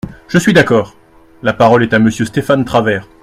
Je 0.27 0.39
suis 0.39 0.51
d’accord! 0.53 0.95
La 1.43 1.53
parole 1.53 1.83
est 1.83 1.93
à 1.93 1.99
Monsieur 1.99 2.25
Stéphane 2.25 2.65
Travert. 2.65 3.07